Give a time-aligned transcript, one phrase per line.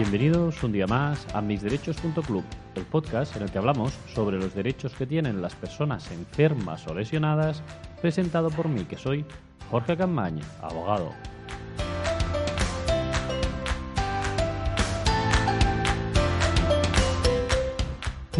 [0.00, 2.42] Bienvenidos un día más a misderechos.club,
[2.74, 6.94] el podcast en el que hablamos sobre los derechos que tienen las personas enfermas o
[6.94, 7.62] lesionadas,
[8.00, 9.26] presentado por mí, que soy
[9.70, 11.12] Jorge Camañ, abogado.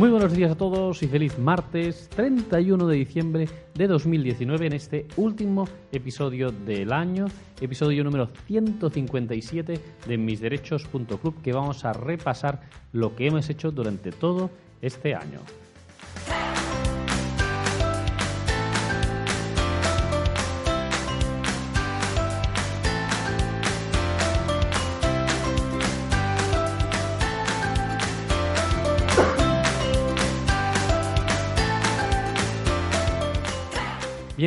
[0.00, 5.06] Muy buenos días a todos y feliz martes 31 de diciembre de 2019 en este
[5.18, 7.26] último episodio del año,
[7.60, 9.78] episodio número 157
[10.08, 14.48] de misderechos.club que vamos a repasar lo que hemos hecho durante todo
[14.80, 15.40] este año.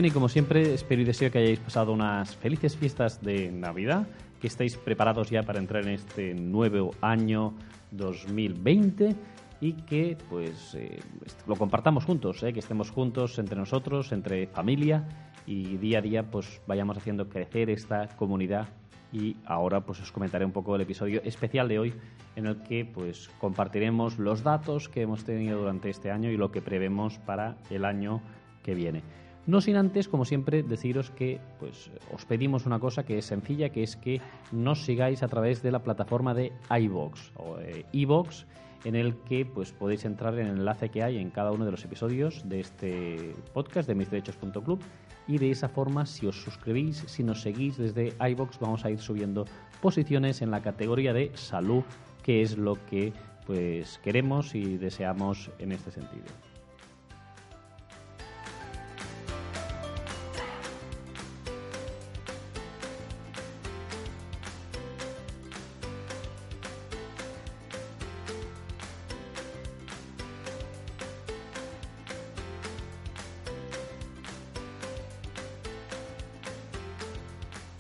[0.04, 4.06] Bien, y como siempre, espero y deseo que hayáis pasado unas felices fiestas de Navidad,
[4.42, 7.54] que estéis preparados ya para entrar en este nuevo año
[7.92, 9.16] 2020
[9.62, 11.00] y que pues eh,
[11.48, 15.08] lo compartamos juntos, eh, que estemos juntos entre nosotros, entre familia
[15.46, 18.68] y día a día pues vayamos haciendo crecer esta comunidad
[19.14, 21.94] y ahora pues os comentaré un poco el episodio especial de hoy
[22.36, 26.52] en el que pues compartiremos los datos que hemos tenido durante este año y lo
[26.52, 28.22] que prevemos para el año
[28.64, 29.23] que viene.
[29.46, 33.70] No sin antes, como siempre, deciros que pues, os pedimos una cosa que es sencilla,
[33.70, 34.22] que es que
[34.54, 37.58] nos sigáis a través de la plataforma de iVox o
[37.92, 38.46] iVox,
[38.86, 41.72] en el que pues, podéis entrar en el enlace que hay en cada uno de
[41.72, 44.80] los episodios de este podcast de misderechos.club
[45.28, 49.00] y de esa forma, si os suscribís, si nos seguís desde iVox, vamos a ir
[49.00, 49.46] subiendo
[49.82, 51.84] posiciones en la categoría de salud,
[52.24, 53.12] que es lo que
[53.46, 56.26] pues, queremos y deseamos en este sentido.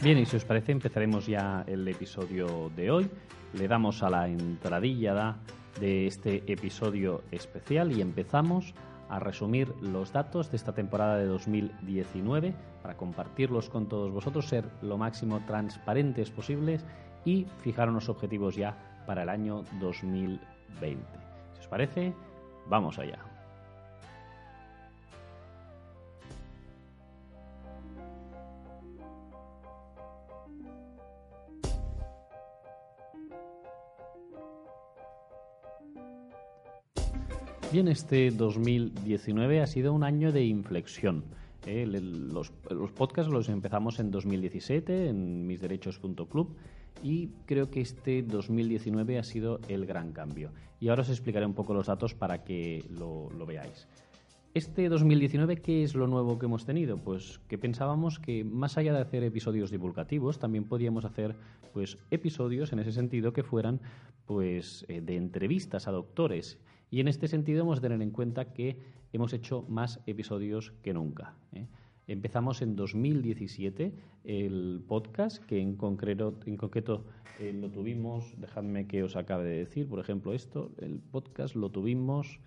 [0.03, 3.09] Bien, y si os parece, empezaremos ya el episodio de hoy.
[3.53, 5.37] Le damos a la entradilla
[5.79, 8.73] de este episodio especial y empezamos
[9.07, 14.65] a resumir los datos de esta temporada de 2019 para compartirlos con todos vosotros, ser
[14.81, 16.83] lo máximo transparentes posibles
[17.23, 18.75] y fijar unos objetivos ya
[19.07, 21.01] para el año 2020.
[21.53, 22.13] Si os parece,
[22.67, 23.32] vamos allá.
[37.73, 41.23] Bien, este 2019 ha sido un año de inflexión.
[41.65, 41.87] ¿eh?
[41.87, 42.51] los,
[42.91, 46.55] podcasts los empezamos en 2017 en misderechos.club
[47.01, 50.51] y creo que este 2019 ha sido el gran cambio.
[50.79, 53.87] Y ahora os explicaré un poco los datos para que lo, lo veáis.
[54.53, 56.99] Este 2019, ¿qué es lo nuevo que hemos tenido?
[56.99, 61.35] Pues que pensábamos que más allá de hacer episodios divulgativos, también podíamos hacer
[61.73, 63.81] pues episodios en ese sentido que fueran
[64.27, 66.59] pues eh, de entrevistas a doctores
[66.93, 68.77] y en este sentido hemos de tener en cuenta que
[69.13, 71.33] hemos hecho más episodios que nunca.
[71.51, 71.65] ¿eh?
[72.05, 73.95] Empezamos en 2017
[74.25, 76.35] el podcast, que en concreto,
[77.39, 81.71] eh, lo tuvimos, dejadme que os acabe de decir, por ejemplo, esto, el podcast lo
[81.71, 82.39] tuvimos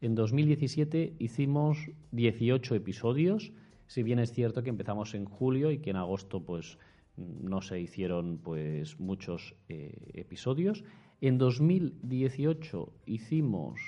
[0.00, 3.52] en 2017, hicimos 18 episodios,
[3.86, 6.78] si bien es cierto que empezamos en julio y que en agosto pues
[7.18, 10.84] no se hicieron pues muchos eh, episodios.
[11.20, 13.78] En 2018 hicimos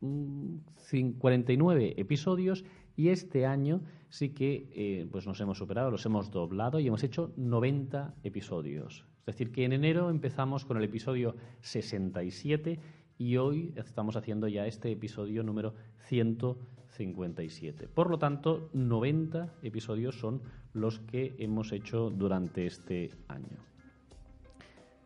[0.00, 2.64] 49 episodios
[2.96, 7.04] y este año sí que eh, pues nos hemos superado, los hemos doblado y hemos
[7.04, 9.04] hecho 90 episodios.
[9.20, 12.80] Es decir, que en enero empezamos con el episodio 67
[13.16, 15.74] y hoy estamos haciendo ya este episodio número
[16.08, 17.88] 157.
[17.88, 20.42] Por lo tanto, 90 episodios son
[20.72, 23.73] los que hemos hecho durante este año.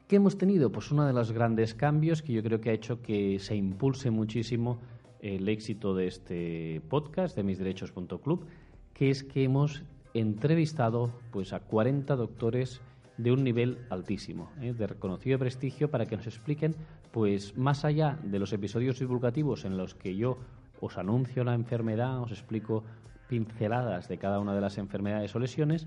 [0.09, 0.73] ¿Qué hemos tenido?
[0.73, 4.11] Pues uno de los grandes cambios que yo creo que ha hecho que se impulse
[4.11, 4.81] muchísimo
[5.21, 8.47] el éxito de este podcast de misderechos.club,
[8.95, 9.83] que es que hemos
[10.15, 12.81] entrevistado pues a 40 doctores
[13.19, 14.73] de un nivel altísimo, ¿eh?
[14.73, 16.75] de reconocido prestigio, para que nos expliquen,
[17.13, 20.39] pues más allá de los episodios divulgativos en los que yo
[20.81, 22.83] os anuncio la enfermedad, os explico
[23.29, 25.87] pinceladas de cada una de las enfermedades o lesiones,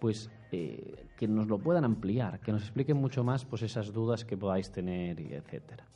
[0.00, 4.24] pues eh, que nos lo puedan ampliar, que nos expliquen mucho más pues esas dudas
[4.24, 5.86] que podáis tener, etcétera.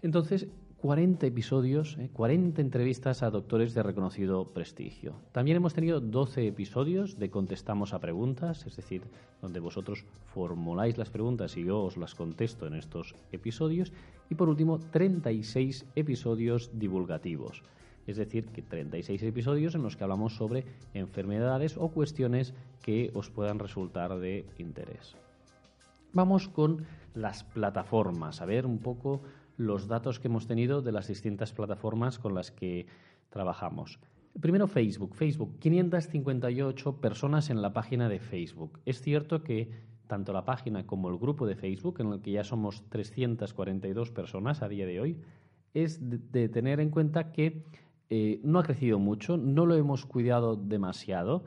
[0.00, 0.46] Entonces,
[0.84, 5.14] 40 episodios, 40 eh, entrevistas a doctores de reconocido prestigio.
[5.32, 9.02] También hemos tenido 12 episodios de Contestamos a Preguntas, es decir,
[9.40, 13.92] donde vosotros formuláis las preguntas y yo os las contesto en estos episodios.
[14.28, 17.62] Y por último, 36 episodios divulgativos.
[18.06, 23.30] Es decir, que 36 episodios en los que hablamos sobre enfermedades o cuestiones que os
[23.30, 25.16] puedan resultar de interés.
[26.12, 29.22] Vamos con las plataformas, a ver un poco
[29.56, 32.86] los datos que hemos tenido de las distintas plataformas con las que
[33.30, 33.98] trabajamos.
[34.40, 35.14] Primero Facebook.
[35.14, 38.80] Facebook, 558 personas en la página de Facebook.
[38.84, 39.70] Es cierto que
[40.06, 44.62] tanto la página como el grupo de Facebook, en el que ya somos 342 personas
[44.62, 45.20] a día de hoy,
[45.72, 47.64] es de, tener en cuenta que
[48.16, 51.42] eh, no ha crecido mucho, no lo hemos cuidado demasiado.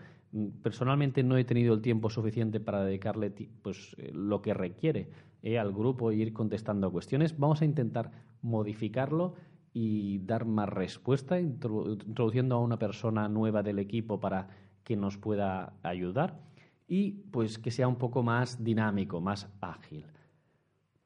[0.61, 3.31] Personalmente no he tenido el tiempo suficiente para dedicarle
[3.61, 5.09] pues, eh, lo que requiere
[5.43, 7.39] eh, al grupo e ir contestando cuestiones.
[7.39, 8.11] Vamos a intentar
[8.41, 9.35] modificarlo
[9.71, 14.49] y dar más respuesta, introduciendo a una persona nueva del equipo para
[14.83, 16.41] que nos pueda ayudar
[16.85, 20.05] y pues que sea un poco más dinámico, más ágil.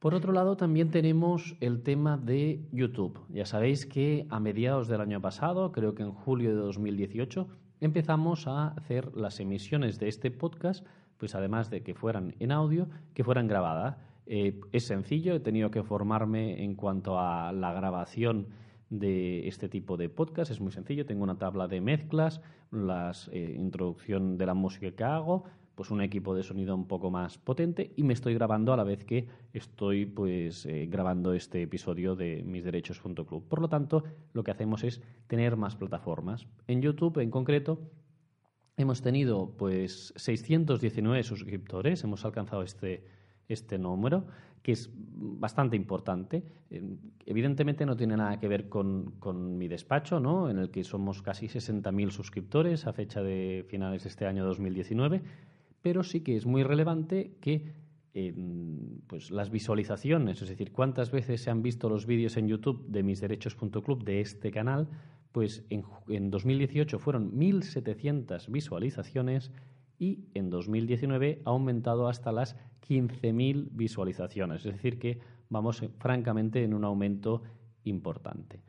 [0.02, 3.20] Por otro lado, también tenemos el tema de YouTube.
[3.30, 7.48] Ya sabéis que a mediados del año pasado, creo que en julio de 2018,
[7.82, 10.84] empezamos a hacer las emisiones de este podcast,
[11.20, 13.98] pues además de que fueran en audio, que fueran grabadas.
[14.26, 18.48] Eh, es sencillo, he tenido que formarme en cuanto a la grabación
[18.92, 20.52] de este tipo de podcast.
[20.52, 25.04] Es muy sencillo, tengo una tabla de mezclas, la eh, introducción de la música que
[25.04, 28.78] hago, pues un equipo de sonido un poco más potente y me estoy grabando a
[28.78, 33.48] la vez que estoy pues eh, grabando este episodio de misderechos.club.
[33.48, 34.04] Por lo tanto,
[34.34, 36.46] lo que hacemos es tener más plataformas.
[36.68, 37.80] En YouTube en concreto
[38.76, 43.06] hemos tenido pues 619 suscriptores, hemos alcanzado este
[43.52, 44.26] este número,
[44.62, 46.44] que es bastante importante.
[46.70, 46.84] Eh,
[47.26, 50.50] evidentemente no tiene nada que ver con, mi despacho, ¿no?
[50.50, 55.22] en el que somos casi 60.000 suscriptores a fecha de finales de este año 2019,
[55.82, 57.82] pero sí que es muy relevante que
[59.08, 63.04] pues las visualizaciones, es decir, cuántas veces se han visto los vídeos en YouTube de
[63.04, 64.90] misderechos.club de este canal,
[65.32, 69.52] pues en, en 2018 fueron 1.700 visualizaciones
[70.02, 72.56] y en 2019 ha aumentado hasta las
[72.90, 74.66] 15.000 visualizaciones.
[74.66, 77.44] Es decir, que vamos eh, francamente en un aumento
[77.84, 78.64] importante.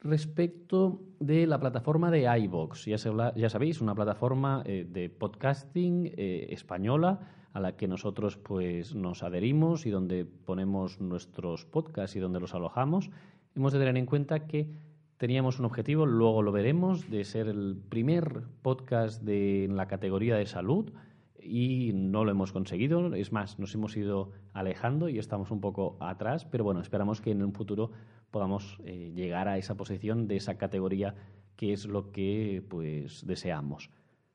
[0.00, 2.96] Respecto de la plataforma de iVox, ya,
[3.36, 7.20] ya sabéis, una plataforma eh, de podcasting eh, española
[7.52, 12.52] a la que nosotros pues, nos adherimos y donde ponemos nuestros podcasts y donde los
[12.52, 13.10] alojamos,
[13.54, 14.72] hemos de tener en cuenta que
[15.18, 20.36] teníamos un objetivo, luego lo veremos, de ser el primer podcast de, en la categoría
[20.36, 20.92] de salud
[21.40, 23.14] y no lo hemos conseguido.
[23.14, 27.30] Es más, nos hemos ido alejando y estamos un poco atrás, pero bueno, esperamos que
[27.30, 27.90] en un futuro
[28.30, 31.14] podamos eh, llegar a esa posición de esa categoría
[31.56, 33.90] que es lo que pues deseamos.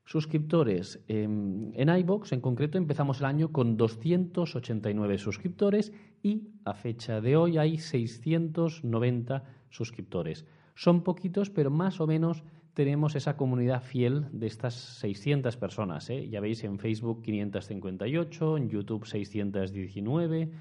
[0.06, 1.04] Suscriptores.
[1.08, 5.94] en iBox, en concreto, empezamos el año con 289 suscriptores
[6.24, 10.48] y a fecha de hoy hay 690 suscriptores.
[10.80, 16.10] Son poquitos, pero más o menos tenemos esa comunidad fiel de estas 600 personas.
[16.10, 16.30] ¿eh?
[16.30, 20.52] Ya veis en Facebook 558, en YouTube 619,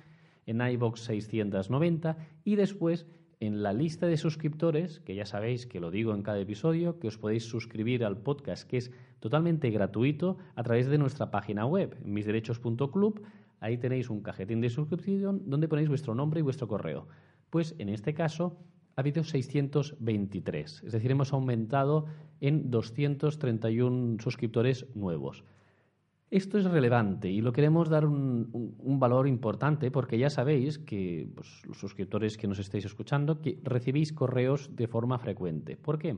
[0.47, 3.07] en iBox 690 y después
[3.39, 7.07] en la lista de suscriptores, que ya sabéis que lo digo en cada episodio, que
[7.07, 8.91] os podéis suscribir al podcast que es
[9.21, 13.23] totalmente gratuito a través de nuestra página web, misderechos.club.
[13.61, 17.07] Ahí tenéis un cajetín de suscripción donde ponéis vuestro nombre y vuestro correo.
[17.51, 18.59] Pues en este caso
[18.99, 22.07] ha habido 623, es decir, hemos aumentado
[22.41, 25.45] en 231 suscriptores nuevos.
[26.33, 31.63] Esto es relevante y lo queremos dar un, valor importante porque ya sabéis que pues,
[31.65, 35.77] los suscriptores que nos estáis escuchando que recibís correos de forma frecuente.
[35.77, 36.17] ¿Por qué?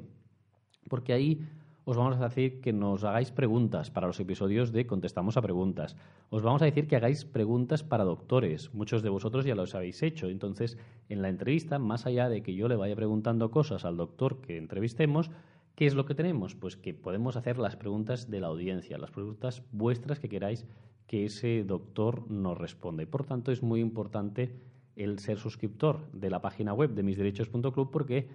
[0.89, 1.47] Porque ahí
[1.91, 5.97] os vamos a decir que nos hagáis preguntas para los episodios de Contestamos a Preguntas.
[6.31, 8.73] Os vamos a decir que hagáis preguntas para doctores.
[8.73, 10.29] Muchos de vosotros ya los habéis hecho.
[10.29, 10.79] Entonces,
[11.09, 14.57] en la entrevista, más allá de que yo le vaya preguntando cosas al doctor que
[14.57, 15.33] entrevistemos,
[15.75, 16.55] ¿qué es lo que tenemos?
[16.55, 20.67] Pues que podemos hacer las preguntas de la audiencia, las preguntas vuestras que queráis
[21.09, 23.03] que ese doctor nos responda.
[23.03, 24.55] Y por tanto, es muy importante
[24.95, 28.29] el ser suscriptor de la página web de misderechos.club porque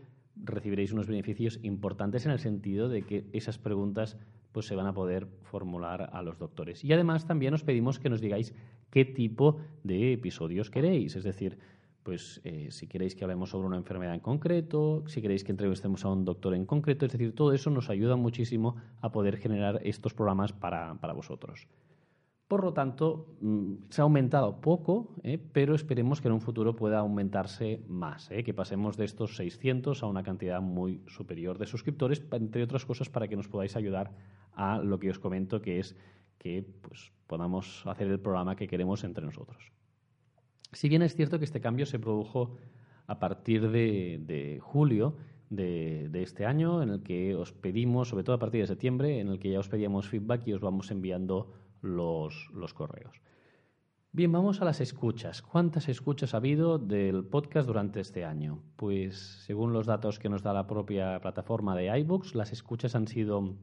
[0.44, 4.18] recibiréis unos beneficios importantes en el sentido de que esas preguntas
[4.51, 6.84] pues, se van a poder formular a los doctores.
[6.84, 8.54] Y además también os pedimos que nos digáis
[8.89, 11.58] qué tipo de episodios queréis, es decir,
[12.04, 16.06] pues eh, si queréis que hablemos sobre una enfermedad en concreto, si queréis que entrevistemos
[16.06, 19.82] a un doctor en concreto, es decir, todo eso nos ayuda muchísimo a poder generar
[19.84, 21.68] estos programas para, para vosotros.
[22.48, 25.40] Por lo tanto, mm, se ha aumentado poco, ¿eh?
[25.52, 28.44] pero esperemos que en un futuro pueda aumentarse más, ¿eh?
[28.44, 33.10] que pasemos de estos 600 a una cantidad muy superior de suscriptores, entre otras cosas
[33.10, 34.12] para que nos podáis ayudar
[34.54, 35.96] a lo que os comento, que es
[36.38, 39.72] que pues, podamos hacer el programa que queremos entre nosotros.
[40.72, 42.58] Si bien es cierto que este cambio se produjo
[43.08, 45.16] a partir de, julio
[45.50, 49.20] de, de, este año, en el que os pedimos, sobre todo a partir de septiembre,
[49.20, 53.22] en el que ya os pedíamos feedback y os vamos enviando los, correos.
[54.12, 55.42] Bien, vamos a las escuchas.
[55.42, 58.63] ¿Cuántas escuchas ha habido del podcast durante este año?
[58.75, 63.08] Pues según los datos que nos da la propia plataforma de iBooks, las escuchas han
[63.08, 63.56] sido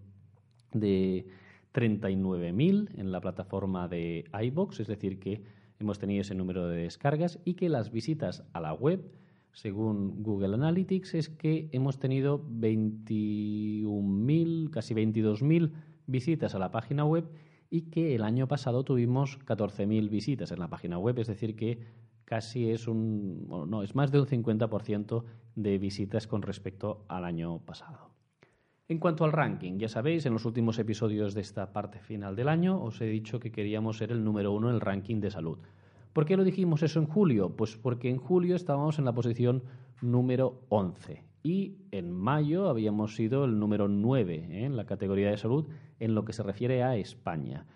[0.73, 1.26] de
[1.73, 5.43] 39.000 en la plataforma de iBox, es decir, que
[5.79, 9.11] hemos tenido ese número de descargas y que las visitas a la web,
[9.52, 15.73] según Google Analytics, es que hemos tenido 21.000, casi 22.000
[16.07, 17.25] visitas a la página web
[17.73, 21.79] y que el año pasado tuvimos 14.000 visitas en la página web, es decir, que
[22.26, 25.25] casi es un, no, es más de un 50%
[25.55, 28.11] de visitas con respecto al año pasado.
[28.88, 32.50] En cuanto al ranking, ya sabéis, en los últimos episodios de esta parte final del
[32.50, 35.59] año os he dicho que queríamos ser el número uno en el ranking de salud.
[36.12, 37.57] ¿Por qué lo dijimos eso en julio?
[37.57, 39.62] Pues porque en julio estábamos en la posición
[40.02, 44.65] número 11 y en mayo habíamos sido el número 9 ¿eh?
[44.65, 45.67] en la categoría de salud
[45.99, 47.67] en lo que se refiere a España.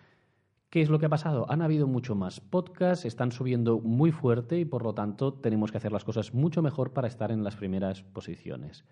[0.70, 1.46] ¿Qué es lo que ha pasado?
[1.48, 5.78] Han habido mucho más podcasts, están subiendo muy fuerte y por lo tanto tenemos que
[5.78, 8.84] hacer las cosas mucho mejor para estar en las primeras posiciones.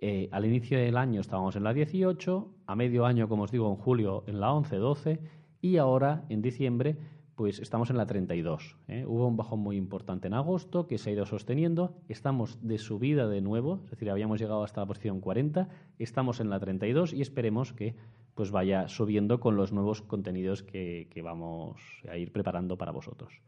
[0.00, 3.68] Eh, al inicio del año estábamos en la 18, a medio año, como os digo,
[3.70, 5.20] en julio en la 11-12
[5.60, 6.96] y ahora en diciembre
[7.34, 8.76] pues estamos en la 32.
[8.88, 9.04] ¿eh?
[9.06, 11.94] Hubo un bajón muy importante en agosto que se ha ido sosteniendo.
[12.08, 15.68] Estamos de subida de nuevo, es decir, habíamos llegado hasta la posición 40,
[15.98, 17.96] estamos en la 32 y esperemos que
[18.34, 23.42] pues vaya subiendo con los nuevos contenidos que, vamos a ir preparando para vosotros.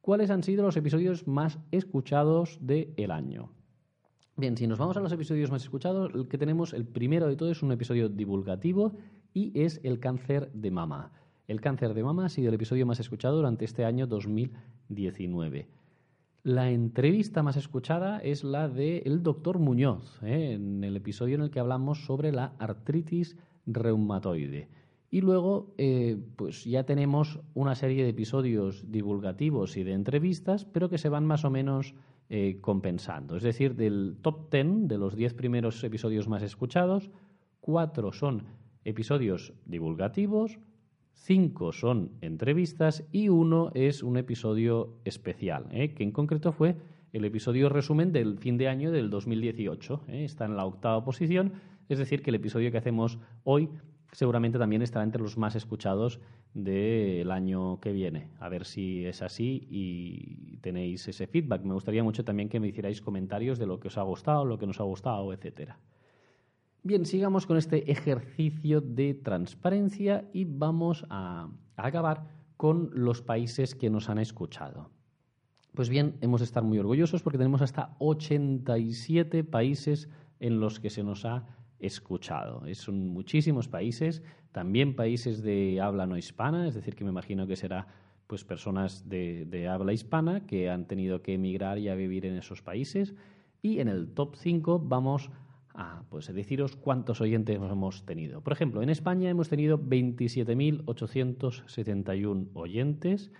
[0.00, 3.52] ¿Cuáles han sido los episodios más escuchados del año?
[4.36, 7.36] Bien, si nos vamos a los episodios más escuchados, el que tenemos, el primero de
[7.36, 8.94] todo es un episodio divulgativo
[9.34, 11.12] y es el cáncer de mama.
[11.50, 15.66] El cáncer de mama ha sido el episodio más escuchado durante este año 2019.
[16.44, 20.52] La entrevista más escuchada es la del doctor Muñoz, ¿eh?
[20.52, 24.68] en el episodio en el que hablamos sobre la artritis reumatoide.
[25.10, 30.88] Y luego, eh, pues ya tenemos una serie de episodios divulgativos y de entrevistas, pero
[30.88, 31.96] que se van más o menos
[32.28, 33.34] eh, compensando.
[33.34, 37.10] Es decir, del top 10, de los 10 primeros episodios más escuchados,
[37.60, 38.44] cuatro son
[38.84, 40.60] episodios divulgativos,
[41.20, 45.92] cinco son entrevistas y uno es un episodio especial, ¿eh?
[45.94, 46.76] que en concreto fue
[47.12, 50.04] el episodio resumen del fin de año del 2018.
[50.08, 50.24] ¿eh?
[50.24, 51.52] Está en la octava posición,
[51.88, 53.68] es decir, que el episodio que hacemos hoy
[54.12, 56.20] seguramente también estará entre los más escuchados
[56.54, 58.28] del año que viene.
[58.40, 61.62] A ver si es así y tenéis ese feedback.
[61.62, 64.58] Me gustaría mucho también que me hicierais comentarios de lo que os ha gustado, lo
[64.58, 65.78] que nos ha gustado, etcétera.
[66.82, 73.90] Bien, sigamos con este ejercicio de transparencia y vamos a, acabar con los países que
[73.90, 74.90] nos han escuchado.
[75.74, 80.08] Pues bien, hemos de estar muy orgullosos porque tenemos hasta 87 países
[80.40, 81.46] en los que se nos ha
[81.80, 82.62] escuchado.
[82.74, 87.56] Son muchísimos países, también países de habla no hispana, es decir, que me imagino que
[87.56, 87.88] será
[88.26, 92.62] pues personas de, habla hispana que han tenido que emigrar y a vivir en esos
[92.62, 93.14] países.
[93.60, 95.30] Y en el top 5 vamos
[95.74, 98.40] Ah, pues deciros cuántos oyentes hemos tenido.
[98.42, 103.30] Por ejemplo, en España hemos tenido 27.871 oyentes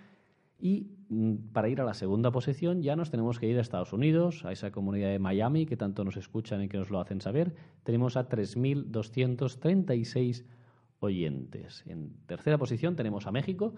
[0.57, 3.91] y mm, para ir a la segunda posición ya nos tenemos que ir a Estados
[3.91, 7.19] Unidos, a esa comunidad de Miami que tanto nos escuchan y que nos lo hacen
[7.19, 7.53] saber.
[7.83, 10.45] Tenemos a 3.236
[10.99, 11.83] oyentes.
[11.87, 13.73] En tercera posición tenemos a México,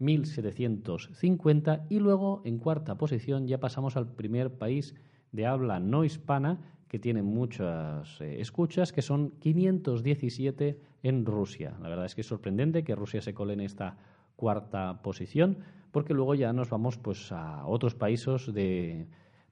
[0.00, 4.94] 1.750 y luego en cuarta posición ya pasamos al primer país
[5.32, 11.76] de habla no hispana que tiene muchas eh, escuchas, que son 517 en Rusia.
[11.82, 13.96] La verdad es que es sorprendente que Rusia se cole en esta
[14.36, 15.58] cuarta posición,
[15.90, 19.06] porque luego ya nos vamos pues, a otros países de,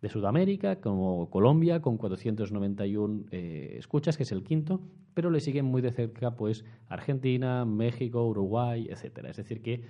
[0.08, 4.80] Sudamérica, como Colombia, con 491 eh, escuchas, que es el quinto,
[5.14, 9.30] pero le siguen muy de cerca pues, Argentina, México, Uruguay, etcétera.
[9.30, 9.82] Es decir, que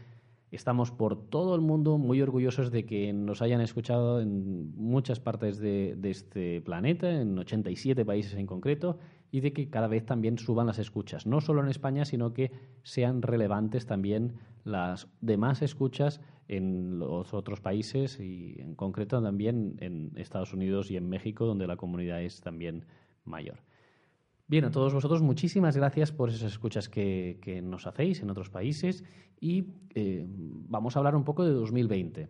[0.52, 5.58] Estamos por todo el mundo muy orgullosos de que nos hayan escuchado en muchas partes
[5.58, 8.98] de, este planeta, en 87 países en concreto,
[9.32, 12.52] y de que cada vez también suban las escuchas, no solo en España, sino que
[12.84, 20.12] sean relevantes también las demás escuchas en los otros países y en concreto también en
[20.14, 22.86] Estados Unidos y en México, donde la comunidad es también
[23.24, 23.58] mayor.
[24.48, 29.02] Bien, a todos vosotros, muchísimas gracias por esas escuchas que, nos hacéis en otros países
[29.40, 32.28] y eh, vamos a hablar un poco de 2020.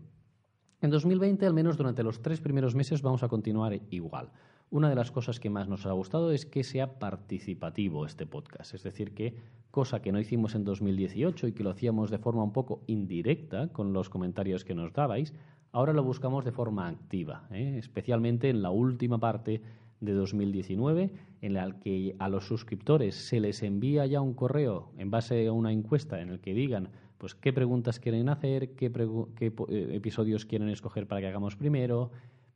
[0.81, 4.33] En 2020, al menos durante los tres primeros meses, vamos a continuar igual.
[4.71, 8.73] Una de las cosas que más nos ha gustado es que sea participativo este podcast,
[8.73, 9.37] es decir, que
[9.71, 13.69] cosa que no hicimos en 2018 y que lo hacíamos de forma un poco indirecta
[13.75, 15.35] con los comentarios que nos dabais,
[15.71, 17.77] ahora lo buscamos de forma activa, ¿eh?
[17.77, 19.61] especialmente en la última parte
[20.01, 21.11] de 2019,
[21.41, 25.53] en la que a los suscriptores se les envía ya un correo en base a
[25.53, 30.69] una encuesta en el que digan pues qué preguntas quieren hacer, qué, eh, episodios quieren
[30.69, 32.11] escoger para que hagamos primero,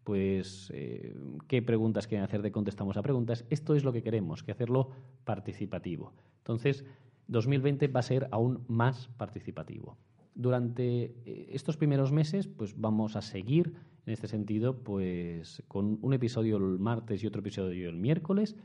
[0.05, 1.15] pues eh,
[1.49, 3.45] qué preguntas quieren hacer de contestamos a preguntas.
[3.49, 4.91] Esto es lo que queremos, que hacerlo
[5.25, 6.13] participativo.
[6.39, 6.85] Entonces,
[7.29, 9.97] 2020 va a ser aún más participativo.
[10.41, 13.75] Durante eh, estos primeros meses, pues vamos a seguir
[14.07, 18.57] en este sentido, pues con un episodio el martes y otro episodio el miércoles.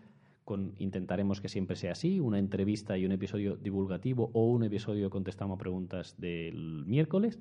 [0.45, 5.09] Con, intentaremos que siempre sea así, una entrevista y un episodio divulgativo o un episodio
[5.09, 7.39] contestamos preguntas del miércoles.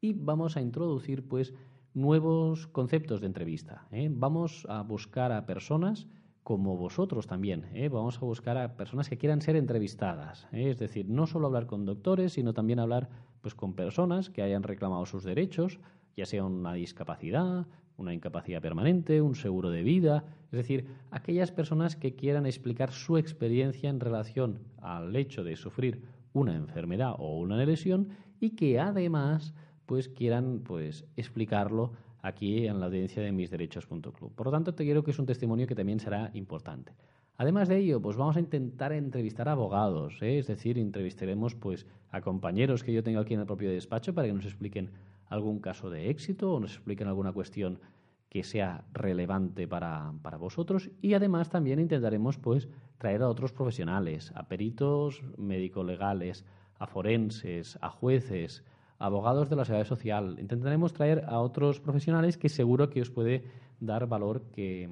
[0.00, 1.52] Y vamos a introducir pues
[1.92, 3.88] nuevos conceptos de entrevista.
[3.90, 4.08] ¿eh?
[4.12, 6.06] Vamos a buscar a personas
[6.42, 7.66] como vosotros también.
[7.72, 7.88] ¿eh?
[7.88, 10.48] Vamos a buscar a personas que quieran ser entrevistadas.
[10.52, 10.70] ¿eh?
[10.70, 13.08] Es decir, no solo hablar con doctores, sino también hablar
[13.40, 15.78] pues, con personas que hayan reclamado sus derechos,
[16.16, 21.96] ya sea una discapacidad, una incapacidad permanente, un seguro de vida, es decir, aquellas personas
[21.96, 27.56] que quieran explicar su experiencia en relación al hecho de sufrir una enfermedad o una
[27.64, 28.08] lesión
[28.40, 29.54] y que además
[29.86, 34.32] pues quieran pues explicarlo aquí en la audiencia de misderechos.club.
[34.34, 36.94] Por lo tanto, te quiero que es un testimonio que también será importante.
[37.36, 40.38] Además de ello, pues vamos a intentar entrevistar a abogados, ¿eh?
[40.38, 44.28] es decir, entrevistaremos pues a compañeros que yo tengo aquí en el propio despacho para
[44.28, 44.90] que nos expliquen
[45.28, 47.80] algún caso de éxito o nos expliquen alguna cuestión
[48.28, 54.32] que sea relevante para, para, vosotros y además también intentaremos pues traer a otros profesionales,
[54.34, 56.44] a peritos médico-legales,
[56.78, 58.64] a forenses, a jueces,
[59.02, 60.36] abogados de la seguridad social.
[60.38, 63.44] Intentaremos traer a otros profesionales que seguro que os puede
[63.80, 64.88] dar valor que,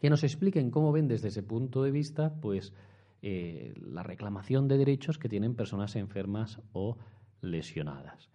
[0.00, 2.72] que nos expliquen cómo ven desde ese punto de vista pues
[3.20, 6.96] eh, la reclamación de derechos que tienen personas enfermas o
[7.42, 8.30] lesionadas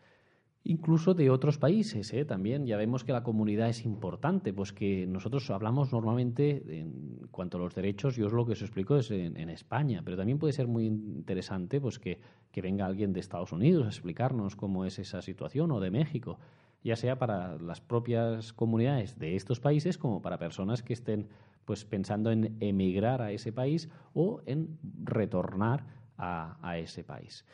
[0.66, 2.12] incluso de otros países.
[2.14, 2.26] ¿eh?
[2.26, 7.58] También ya vemos que la comunidad es importante, pues que nosotros hablamos normalmente en cuanto
[7.58, 10.54] a los derechos, yo os lo que os explico es en, España, pero también puede
[10.54, 12.20] ser muy interesante pues que,
[12.52, 16.40] que, venga alguien de Estados Unidos a explicarnos cómo es esa situación o de México,
[16.84, 21.28] ya sea para las propias comunidades de estos países como para personas que estén
[21.64, 25.86] pues pensando en emigrar a ese país o en retornar
[26.18, 27.46] a, a ese país.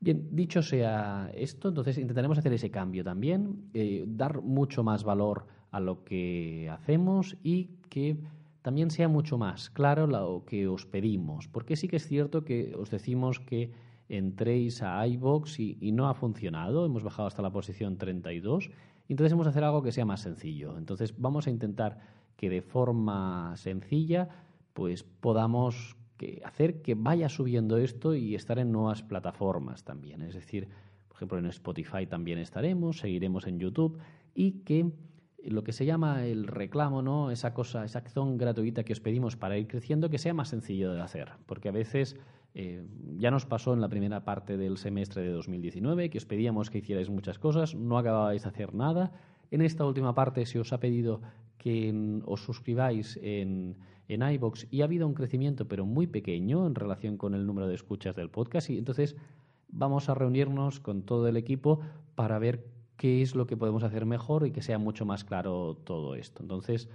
[0.00, 5.46] Bien, dicho sea esto, entonces intentaremos hacer ese cambio también, eh, dar mucho más valor
[5.70, 8.18] a lo que hacemos y que
[8.60, 12.74] también sea mucho más claro lo que os pedimos, porque sí que es cierto que
[12.74, 13.72] os decimos que
[14.08, 18.70] entréis a iBox y, y no ha funcionado, hemos bajado hasta la posición 32,
[19.08, 20.78] entonces hemos de hacer algo que sea más sencillo.
[20.78, 21.98] Entonces vamos a intentar
[22.36, 24.28] que de forma sencilla
[24.72, 30.22] pues podamos que hacer que vaya subiendo esto y estar en nuevas plataformas también.
[30.22, 30.68] Es decir,
[31.08, 33.98] por ejemplo, en Spotify también estaremos, seguiremos en YouTube
[34.34, 34.90] y que
[35.44, 37.30] lo que se llama el reclamo, ¿no?
[37.30, 40.92] Esa cosa, esa acción gratuita que os pedimos para ir creciendo, que sea más sencillo
[40.92, 41.32] de hacer.
[41.46, 42.16] Porque a veces
[42.54, 42.86] eh,
[43.18, 46.78] ya nos pasó en la primera parte del semestre de 2019 que os pedíamos que
[46.78, 49.12] hicierais muchas cosas, no acababais de hacer nada.
[49.50, 51.20] En esta última parte se os ha pedido
[51.64, 53.76] que os suscribáis en
[54.08, 57.68] en iBox y ha habido un crecimiento, pero muy pequeño en relación con el número
[57.68, 58.70] de escuchas del podcast.
[58.70, 59.16] Y entonces
[59.68, 61.80] vamos a reunirnos con todo el equipo
[62.14, 65.76] para ver qué es lo que podemos hacer mejor y que sea mucho más claro
[65.84, 66.42] todo esto.
[66.42, 66.88] Entonces,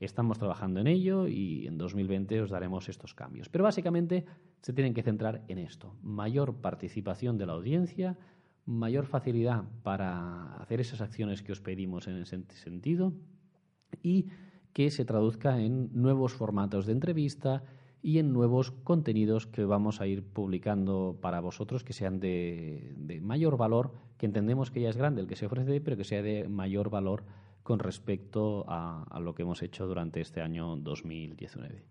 [0.00, 3.48] estamos trabajando en ello y en 2020 os daremos estos cambios.
[3.48, 4.26] Pero básicamente
[4.60, 5.94] se tienen que centrar en esto.
[6.02, 8.18] Mayor participación de la audiencia,
[8.66, 13.14] mayor facilidad para hacer esas acciones que os pedimos en ese sentido
[14.02, 14.26] y
[14.72, 17.62] que se traduzca en nuevos formatos de entrevista
[18.02, 23.56] y en nuevos contenidos que vamos a ir publicando para vosotros que sean de, mayor
[23.56, 26.46] valor, que entendemos que ya es grande el que se ofrece, pero que sea de
[26.46, 27.24] mayor valor
[27.64, 31.82] con respecto a, lo que hemos hecho durante este año 2019.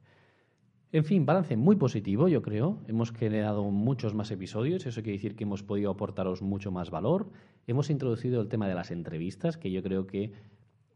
[0.93, 2.81] En fin, balance muy positivo, yo creo.
[2.87, 7.29] Hemos generado muchos más episodios, eso quiere decir que hemos podido aportaros mucho más valor.
[7.67, 10.31] Hemos introducido el tema de las entrevistas, que yo creo que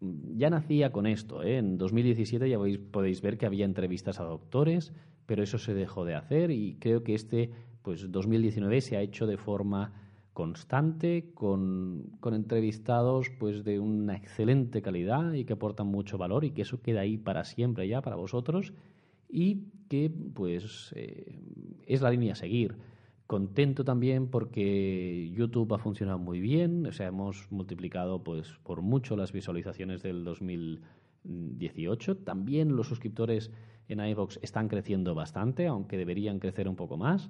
[0.01, 1.43] ya nacía con esto.
[1.43, 1.57] ¿eh?
[1.57, 2.57] En 2017 ya
[2.91, 4.93] podéis ver que había entrevistas a doctores,
[5.25, 9.27] pero eso se dejó de hacer y creo que este pues 2019 se ha hecho
[9.27, 9.93] de forma
[10.33, 16.62] constante con, entrevistados pues de una excelente calidad y que aportan mucho valor y que
[16.62, 18.73] eso queda ahí para siempre ya para vosotros
[19.27, 21.39] y que pues eh,
[21.85, 22.77] es la línea a seguir.
[23.29, 29.15] Contento también porque YouTube ha funcionado muy bien, o sea, hemos multiplicado pues por mucho
[29.15, 32.17] las visualizaciones del 2018.
[32.17, 33.51] También los suscriptores
[33.87, 37.29] en iVoox están creciendo bastante, aunque deberían crecer un poco más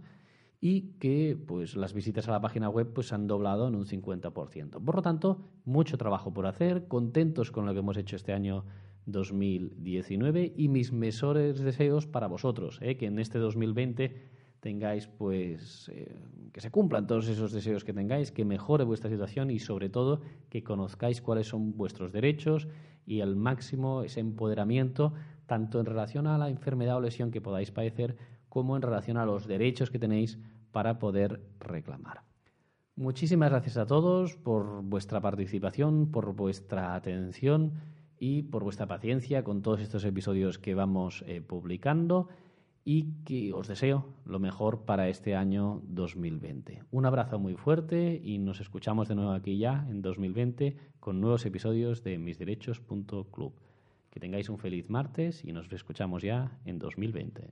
[0.61, 4.81] y que pues las visitas a la página web pues han doblado en un 50%.
[4.81, 8.63] Por lo tanto, mucho trabajo por hacer, contentos con lo que hemos hecho este año
[9.05, 12.95] 2019 y mis mejores deseos para vosotros, ¿eh?
[12.95, 16.15] que en este 2020 tengáis pues eh,
[16.51, 20.21] que se cumplan todos esos deseos que tengáis, que mejore vuestra situación y sobre todo
[20.49, 22.67] que conozcáis cuáles son vuestros derechos
[23.05, 25.13] y al máximo ese empoderamiento
[25.45, 28.17] tanto en relación a la enfermedad o lesión que podáis padecer
[28.49, 30.39] como en relación a los derechos que tenéis
[30.71, 32.23] para poder reclamar.
[32.95, 37.73] Muchísimas gracias a todos por vuestra participación, por vuestra atención
[38.19, 42.27] y por vuestra paciencia con todos estos episodios que vamos eh, publicando
[42.91, 46.81] y que os deseo lo mejor para este año 2020.
[46.89, 51.45] Un abrazo muy fuerte y nos escuchamos de nuevo aquí ya en 2020 con nuevos
[51.45, 53.53] episodios de misderechos.club.
[54.09, 57.51] Que tengáis un feliz martes y nos escuchamos ya en 2020.